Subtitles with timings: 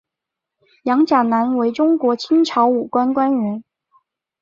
[0.85, 3.63] 杨钾南为中国清朝武官官员。